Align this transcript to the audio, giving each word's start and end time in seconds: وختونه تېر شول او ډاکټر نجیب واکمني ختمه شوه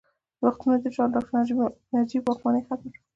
وختونه 0.45 0.75
تېر 0.81 0.91
شول 0.95 1.05
او 1.07 1.13
ډاکټر 1.15 1.33
نجیب 1.93 2.21
واکمني 2.25 2.61
ختمه 2.67 2.89
شوه 2.93 3.01